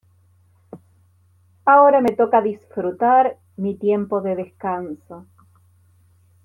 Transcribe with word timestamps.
Ahora 1.63 2.01
me 2.01 2.13
toca 2.13 2.41
disfrutar 2.41 3.37
mi 3.57 3.75
tiempo 3.75 4.19
de 4.21 4.35
descanso. 4.35 5.27